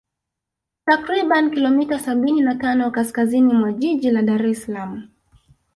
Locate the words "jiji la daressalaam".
3.73-5.07